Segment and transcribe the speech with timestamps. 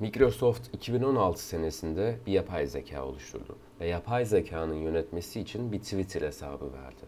[0.00, 6.72] Microsoft 2016 senesinde bir yapay zeka oluşturdu ve yapay zekanın yönetmesi için bir Twitter hesabı
[6.72, 7.02] verdi.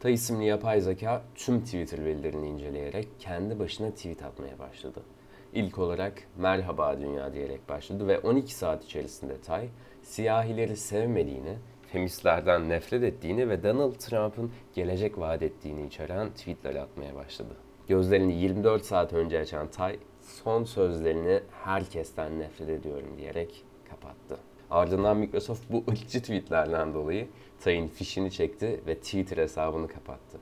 [0.00, 5.02] Ta isimli yapay zeka tüm Twitter verilerini inceleyerek kendi başına tweet atmaya başladı.
[5.52, 9.68] İlk olarak merhaba dünya diyerek başladı ve 12 saat içerisinde Tay
[10.02, 11.56] siyahileri sevmediğini,
[11.92, 17.56] feministlerden nefret ettiğini ve Donald Trump'ın gelecek vaat ettiğini içeren tweetler atmaya başladı.
[17.88, 24.38] Gözlerini 24 saat önce açan Tay son sözlerini herkesten nefret ediyorum diyerek kapattı.
[24.70, 27.28] Ardından Microsoft bu ırkçı tweetlerden dolayı
[27.60, 30.38] Tay'ın fişini çekti ve Twitter hesabını kapattı.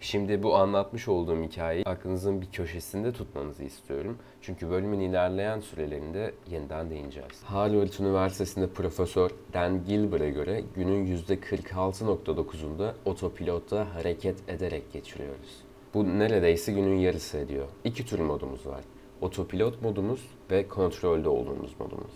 [0.00, 4.18] Şimdi bu anlatmış olduğum hikayeyi aklınızın bir köşesinde tutmanızı istiyorum.
[4.40, 7.42] Çünkü bölümün ilerleyen sürelerinde yeniden değineceğiz.
[7.44, 15.62] Harvard Üniversitesi'nde Profesör Dan Gilbert'e göre günün %46.9'unda otopilotta hareket ederek geçiriyoruz.
[15.94, 17.68] Bu neredeyse günün yarısı ediyor.
[17.84, 18.84] İki tür modumuz var.
[19.22, 22.12] Otopilot modumuz ve kontrolde olduğumuz modumuz.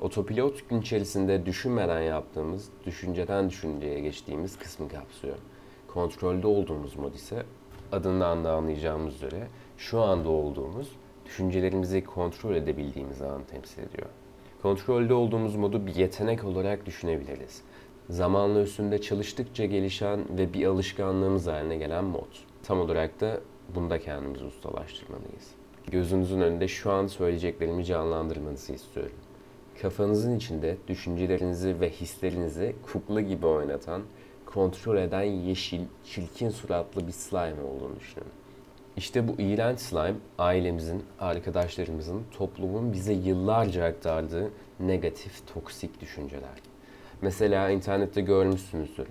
[0.00, 5.36] Otopilot gün içerisinde düşünmeden yaptığımız, düşünceden düşünceye geçtiğimiz kısmı kapsıyor.
[5.88, 7.42] Kontrolde olduğumuz mod ise
[7.92, 10.88] adından da anlayacağımız üzere şu anda olduğumuz,
[11.26, 14.08] düşüncelerimizi kontrol edebildiğimiz anı temsil ediyor.
[14.62, 17.62] Kontrolde olduğumuz modu bir yetenek olarak düşünebiliriz.
[18.10, 22.32] Zamanla üstünde çalıştıkça gelişen ve bir alışkanlığımız haline gelen mod.
[22.62, 23.40] Tam olarak da
[23.74, 25.58] bunda kendimizi ustalaştırmalıyız.
[25.90, 29.16] Gözünüzün önünde şu an söyleyeceklerimi canlandırmanızı istiyorum.
[29.82, 34.02] Kafanızın içinde düşüncelerinizi ve hislerinizi kukla gibi oynatan,
[34.46, 38.28] kontrol eden yeşil, çirkin suratlı bir slime olduğunu düşünün.
[38.96, 46.58] İşte bu iğrenç slime ailemizin, arkadaşlarımızın, toplumun bize yıllarca aktardığı negatif, toksik düşünceler.
[47.22, 49.06] Mesela internette görmüşsünüzdür.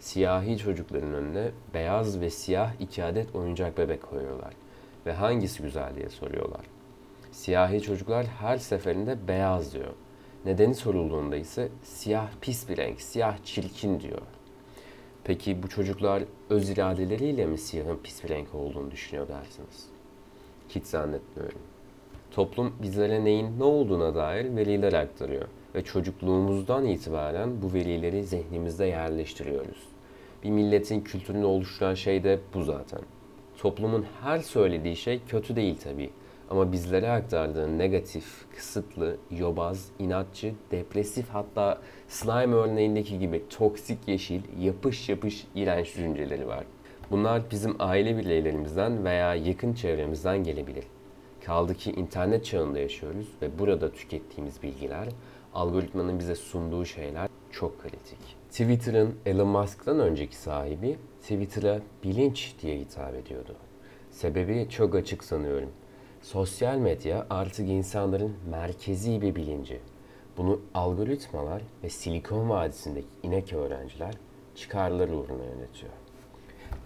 [0.00, 4.52] Siyahi çocukların önüne beyaz ve siyah iki adet oyuncak bebek koyuyorlar.
[5.06, 6.64] Ve hangisi güzel diye soruyorlar.
[7.32, 9.94] Siyahi çocuklar her seferinde beyaz diyor.
[10.44, 14.22] Nedeni sorulduğunda ise siyah pis bir renk, siyah çirkin diyor.
[15.24, 19.86] Peki bu çocuklar öz iradeleriyle mi siyahın pis bir renk olduğunu düşünüyor dersiniz?
[20.68, 21.58] Hiç zannetmiyorum.
[22.30, 29.88] Toplum bizlere neyin ne olduğuna dair veriler aktarıyor ve çocukluğumuzdan itibaren bu verileri zihnimizde yerleştiriyoruz.
[30.44, 33.00] Bir milletin kültürünü oluşturan şey de bu zaten.
[33.60, 36.10] Toplumun her söylediği şey kötü değil tabii.
[36.50, 38.24] Ama bizlere aktardığı negatif,
[38.56, 46.64] kısıtlı, yobaz, inatçı, depresif hatta slime örneğindeki gibi toksik yeşil, yapış yapış iğrenç düşünceleri var.
[47.10, 50.84] Bunlar bizim aile bireylerimizden veya yakın çevremizden gelebilir.
[51.44, 55.08] Kaldı ki internet çağında yaşıyoruz ve burada tükettiğimiz bilgiler,
[55.54, 58.18] algoritmanın bize sunduğu şeyler çok kritik.
[58.50, 63.56] Twitter'ın Elon Musk'tan önceki sahibi Twitter'a bilinç diye hitap ediyordu.
[64.10, 65.70] Sebebi çok açık sanıyorum.
[66.22, 69.80] Sosyal medya artık insanların merkezi bir bilinci.
[70.36, 74.14] Bunu algoritmalar ve Silikon Vadisi'ndeki inek öğrenciler
[74.54, 75.92] çıkarları uğruna yönetiyor.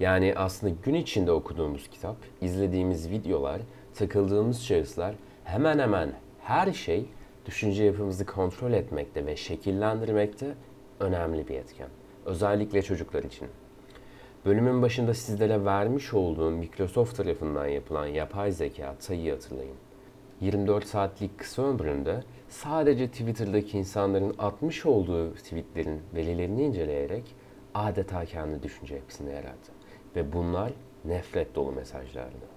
[0.01, 3.61] Yani aslında gün içinde okuduğumuz kitap, izlediğimiz videolar,
[3.95, 5.15] takıldığımız şahıslar
[5.45, 7.07] hemen hemen her şey
[7.47, 10.55] düşünce yapımızı kontrol etmekte ve şekillendirmekte
[11.01, 11.89] önemli bir etken.
[12.27, 13.49] Özellikle çocuklar için.
[14.45, 19.77] Bölümün başında sizlere vermiş olduğum Microsoft tarafından yapılan yapay zeka TAI'yi hatırlayın.
[20.41, 27.25] 24 saatlik kısa ömründe sadece Twitter'daki insanların atmış olduğu tweetlerin verilerini inceleyerek
[27.75, 29.73] adeta kendi düşünce yapısını yarattı.
[30.17, 30.73] Ve bunlar
[31.05, 32.54] nefret dolu mesajlardı.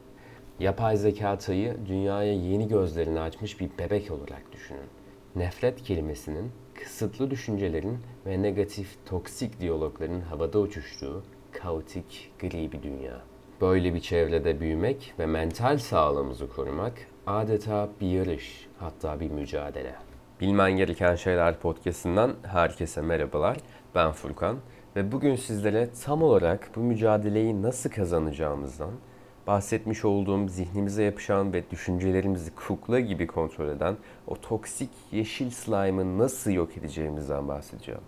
[0.59, 4.89] Yapay zeka TAI'yi dünyaya yeni gözlerini açmış bir bebek olarak düşünün.
[5.35, 13.21] Nefret kelimesinin kısıtlı düşüncelerin ve negatif, toksik diyalogların havada uçuştuğu kaotik, gri bir dünya.
[13.61, 16.93] Böyle bir çevrede büyümek ve mental sağlığımızı korumak
[17.27, 19.95] adeta bir yarış, hatta bir mücadele.
[20.41, 23.57] Bilmen gereken şeyler podcast'inden herkese merhabalar.
[23.95, 24.57] Ben Furkan
[24.95, 28.91] ve bugün sizlere tam olarak bu mücadeleyi nasıl kazanacağımızdan,
[29.47, 33.97] bahsetmiş olduğum zihnimize yapışan ve düşüncelerimizi kukla gibi kontrol eden
[34.27, 38.01] o toksik yeşil slime'ı nasıl yok edeceğimizden bahsedeceğim.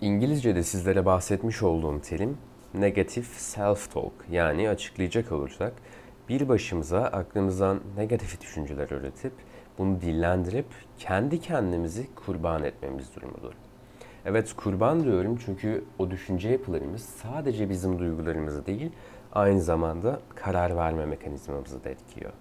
[0.00, 2.38] İngilizce'de sizlere bahsetmiş olduğum terim
[2.74, 5.72] negatif self-talk yani açıklayacak olursak
[6.28, 9.32] bir başımıza aklımızdan negatif düşünceler üretip
[9.78, 10.66] bunu dillendirip
[10.98, 13.52] kendi kendimizi kurban etmemiz durumudur.
[14.24, 18.90] Evet kurban diyorum çünkü o düşünce yapılarımız sadece bizim duygularımızı değil
[19.36, 22.32] aynı zamanda karar verme mekanizmamızı da etkiliyor.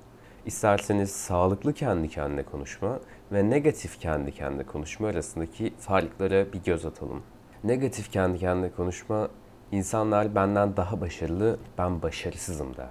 [0.45, 2.99] İsterseniz sağlıklı kendi kendine konuşma
[3.31, 7.23] ve negatif kendi kendine konuşma arasındaki farklara bir göz atalım.
[7.63, 9.29] Negatif kendi kendine konuşma
[9.71, 12.89] İnsanlar benden daha başarılı, ben başarısızım der.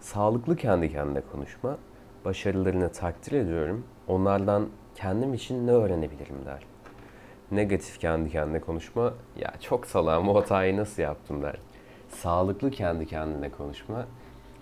[0.00, 1.78] Sağlıklı kendi kendine konuşma,
[2.24, 6.62] başarılarını takdir ediyorum, onlardan kendim için ne öğrenebilirim der.
[7.50, 11.56] Negatif kendi kendine konuşma, ya çok salağım o hatayı nasıl yaptım der.
[12.10, 14.06] Sağlıklı kendi kendine konuşma,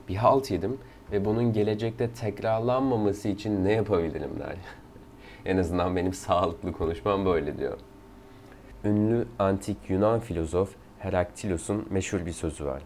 [0.09, 0.79] bir halt yedim
[1.13, 4.57] ve bunun gelecekte tekrarlanmaması için ne yapabilirim der.
[5.45, 7.79] en azından benim sağlıklı konuşmam böyle diyor.
[8.85, 12.83] Ünlü antik Yunan filozof Heraktilos'un meşhur bir sözü var.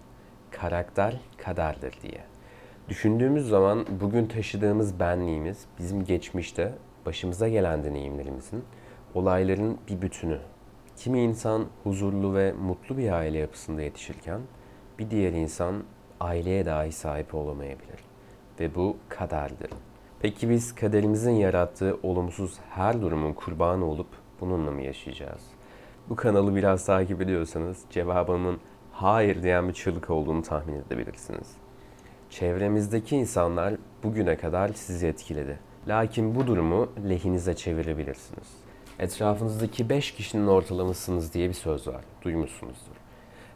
[0.51, 2.21] Karakter kaderdir diye.
[2.89, 6.73] Düşündüğümüz zaman bugün taşıdığımız benliğimiz bizim geçmişte
[7.07, 8.65] başımıza gelen deneyimlerimizin,
[9.15, 10.39] olayların bir bütünü.
[10.97, 14.41] Kimi insan huzurlu ve mutlu bir aile yapısında yetişirken
[14.99, 15.83] bir diğer insan
[16.21, 18.01] aileye dahi sahip olamayabilir.
[18.61, 19.71] Ve bu kaderdir.
[20.21, 24.07] Peki biz kaderimizin yarattığı olumsuz her durumun kurbanı olup
[24.41, 25.43] bununla mı yaşayacağız?
[26.09, 28.59] Bu kanalı biraz takip ediyorsanız cevabımın
[28.93, 31.57] hayır diyen bir çığlık olduğunu tahmin edebilirsiniz.
[32.31, 35.59] Çevremizdeki insanlar bugüne kadar sizi etkiledi.
[35.89, 38.62] Lakin bu durumu lehinize çevirebilirsiniz.
[38.99, 42.05] Etrafınızdaki 5 kişinin ortalamasınız diye bir söz var.
[42.23, 42.97] Duymuşsunuzdur.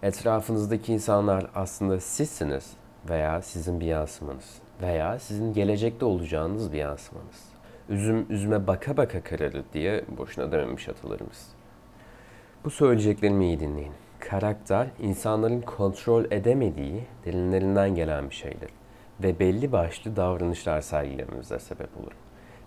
[0.03, 2.73] Etrafınızdaki insanlar aslında sizsiniz
[3.09, 7.45] veya sizin bir yansımanız veya sizin gelecekte olacağınız bir yansımanız.
[7.89, 11.49] Üzüm üzüme baka baka kararır diye boşuna dememiş atalarımız.
[12.65, 13.93] Bu söyleyeceklerimi iyi dinleyin.
[14.19, 18.71] Karakter, insanların kontrol edemediği, derinlerinden gelen bir şeydir.
[19.23, 22.13] Ve belli başlı davranışlar sergilememize sebep olur.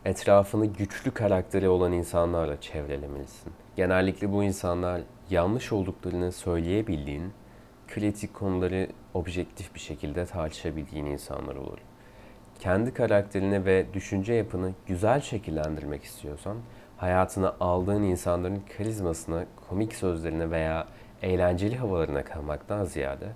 [0.05, 3.53] Etrafını güçlü karakteri olan insanlarla çevrelemelisin.
[3.75, 7.33] Genellikle bu insanlar yanlış olduklarını söyleyebildiğin,
[7.87, 11.77] kritik konuları objektif bir şekilde tartışabildiğin insanlar olur.
[12.59, 16.57] Kendi karakterini ve düşünce yapını güzel şekillendirmek istiyorsan,
[16.97, 20.87] hayatına aldığın insanların karizmasına, komik sözlerine veya
[21.21, 23.27] eğlenceli havalarına kalmaktan ziyade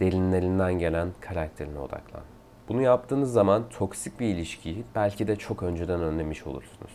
[0.00, 2.35] derinlerinden gelen karakterine odaklan.
[2.68, 6.90] Bunu yaptığınız zaman toksik bir ilişkiyi belki de çok önceden önlemiş olursunuz.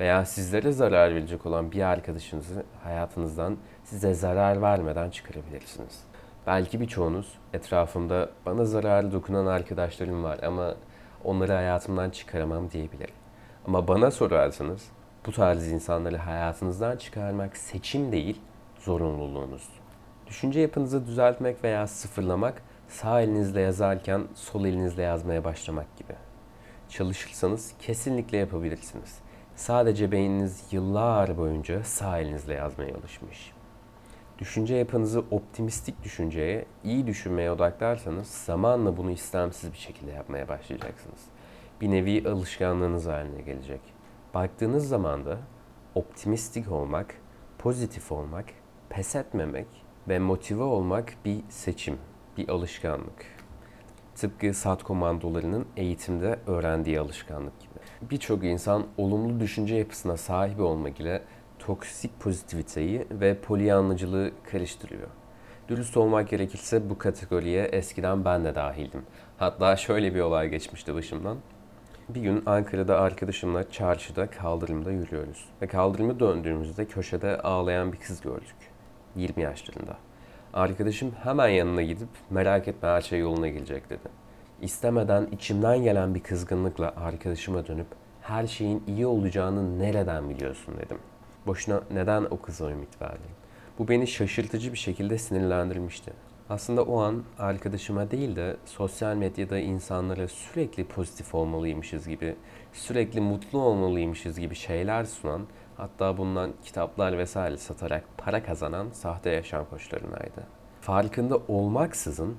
[0.00, 6.04] Veya sizlere zarar verecek olan bir arkadaşınızı hayatınızdan size zarar vermeden çıkarabilirsiniz.
[6.46, 10.74] Belki birçoğunuz etrafımda bana zararı dokunan arkadaşlarım var ama
[11.24, 13.10] onları hayatımdan çıkaramam diyebilir.
[13.66, 14.88] Ama bana sorarsanız
[15.26, 18.40] bu tarz insanları hayatınızdan çıkarmak seçim değil,
[18.78, 19.68] zorunluluğunuz.
[20.26, 26.12] Düşünce yapınızı düzeltmek veya sıfırlamak sağ elinizle yazarken sol elinizle yazmaya başlamak gibi.
[26.88, 29.18] Çalışırsanız kesinlikle yapabilirsiniz.
[29.54, 33.52] Sadece beyniniz yıllar boyunca sağ elinizle yazmaya alışmış.
[34.38, 41.20] Düşünce yapınızı optimistik düşünceye, iyi düşünmeye odaklarsanız zamanla bunu istemsiz bir şekilde yapmaya başlayacaksınız.
[41.80, 43.80] Bir nevi alışkanlığınız haline gelecek.
[44.34, 45.38] Baktığınız zaman da
[45.94, 47.14] optimistik olmak,
[47.58, 48.44] pozitif olmak,
[48.88, 49.66] pes etmemek
[50.08, 51.98] ve motive olmak bir seçim,
[52.36, 53.26] bir alışkanlık.
[54.14, 58.10] Tıpkı SAT komandolarının eğitimde öğrendiği alışkanlık gibi.
[58.10, 61.22] Birçok insan olumlu düşünce yapısına sahip olmak ile
[61.58, 65.08] toksik pozitiviteyi ve polyanlıcılığı karıştırıyor.
[65.68, 69.02] Dürüst olmak gerekirse bu kategoriye eskiden ben de dahildim.
[69.38, 71.36] Hatta şöyle bir olay geçmişti başımdan.
[72.08, 75.48] Bir gün Ankara'da arkadaşımla çarşıda kaldırımda yürüyoruz.
[75.62, 78.56] Ve kaldırımı döndüğümüzde köşede ağlayan bir kız gördük.
[79.16, 79.96] 20 yaşlarında.
[80.54, 84.08] Arkadaşım hemen yanına gidip merak etme her şey yoluna gelecek dedi.
[84.62, 87.86] İstemeden içimden gelen bir kızgınlıkla arkadaşıma dönüp
[88.22, 90.98] her şeyin iyi olacağını nereden biliyorsun dedim.
[91.46, 93.30] Boşuna neden o kıza ümit verdin?
[93.78, 96.12] Bu beni şaşırtıcı bir şekilde sinirlendirmişti.
[96.48, 102.36] Aslında o an arkadaşıma değil de sosyal medyada insanlara sürekli pozitif olmalıymışız gibi,
[102.72, 105.46] sürekli mutlu olmalıymışız gibi şeyler sunan,
[105.80, 110.46] hatta bundan kitaplar vesaire satarak para kazanan sahte yaşam koçlarınaydı.
[110.80, 112.36] Farkında olmaksızın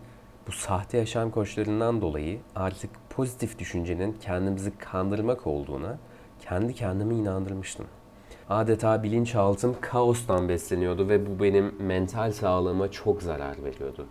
[0.48, 5.98] bu sahte yaşam koçlarından dolayı artık pozitif düşüncenin kendimizi kandırmak olduğuna
[6.40, 7.86] kendi kendime inandırmıştım.
[8.50, 14.06] Adeta bilinçaltım kaostan besleniyordu ve bu benim mental sağlığıma çok zarar veriyordu.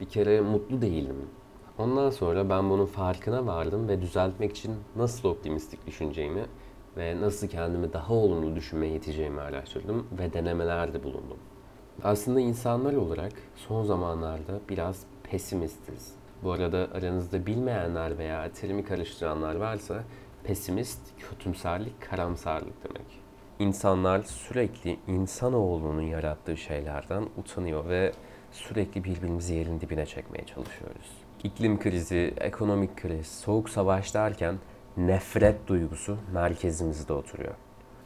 [0.00, 1.28] Bir kere mutlu değildim.
[1.78, 6.44] Ondan sonra ben bunun farkına vardım ve düzeltmek için nasıl optimistik düşüneceğimi
[6.96, 11.38] ve nasıl kendimi daha olumlu düşünmeye yeteceğimi araştırdım ve denemelerde bulundum.
[12.02, 16.14] Aslında insanlar olarak son zamanlarda biraz pesimistiz.
[16.42, 20.04] Bu arada aranızda bilmeyenler veya terimi karıştıranlar varsa
[20.44, 23.06] pesimist, kötümserlik, karamsarlık demek.
[23.58, 28.12] İnsanlar sürekli insanoğlunun yarattığı şeylerden utanıyor ve
[28.52, 31.10] sürekli birbirimizi yerin dibine çekmeye çalışıyoruz.
[31.44, 34.58] İklim krizi, ekonomik kriz, soğuk savaş derken
[34.96, 37.54] nefret duygusu merkezimizde oturuyor.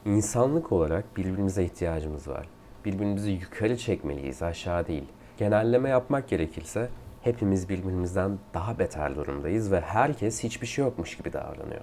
[0.05, 2.49] İnsanlık olarak birbirimize ihtiyacımız var.
[2.85, 5.05] Birbirimizi yukarı çekmeliyiz, aşağı değil.
[5.39, 6.89] Genelleme yapmak gerekirse
[7.23, 11.81] hepimiz birbirimizden daha beter durumdayız ve herkes hiçbir şey yokmuş gibi davranıyor.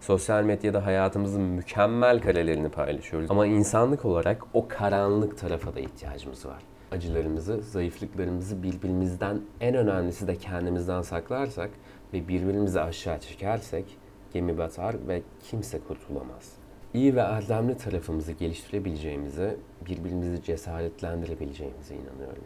[0.00, 3.30] Sosyal medyada hayatımızın mükemmel karelerini paylaşıyoruz.
[3.30, 6.62] Ama insanlık olarak o karanlık tarafa da ihtiyacımız var.
[6.92, 11.70] Acılarımızı, zayıflıklarımızı birbirimizden, en önemlisi de kendimizden saklarsak
[12.12, 13.99] ve birbirimizi aşağı çekersek
[14.32, 16.52] gemi batar ve kimse kurtulamaz.
[16.94, 19.56] İyi ve erdemli tarafımızı geliştirebileceğimize,
[19.86, 22.44] birbirimizi cesaretlendirebileceğimize inanıyorum.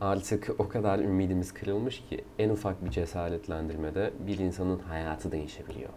[0.00, 5.90] Artık o kadar ümidimiz kırılmış ki en ufak bir cesaretlendirmede bir insanın hayatı değişebiliyor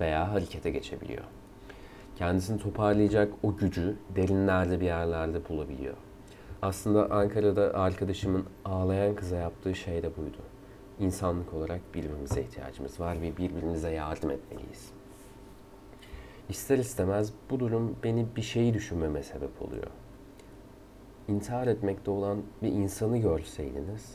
[0.00, 1.24] veya harekete geçebiliyor.
[2.16, 5.94] Kendisini toparlayacak o gücü derinlerde bir yerlerde bulabiliyor.
[6.62, 10.38] Aslında Ankara'da arkadaşımın ağlayan kıza yaptığı şey de buydu.
[11.00, 14.90] İnsanlık olarak birbirimize ihtiyacımız var ve birbirimize yardım etmeliyiz.
[16.48, 19.86] İster istemez bu durum beni bir şeyi düşünmeme sebep oluyor.
[21.28, 24.14] İntihar etmekte olan bir insanı görseydiniz,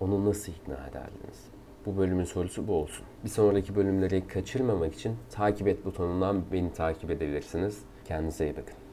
[0.00, 1.44] onu nasıl ikna ederdiniz?
[1.86, 3.06] Bu bölümün sorusu bu olsun.
[3.24, 7.82] Bir sonraki bölümleri kaçırmamak için takip et butonundan beni takip edebilirsiniz.
[8.04, 8.74] Kendinize iyi bakın.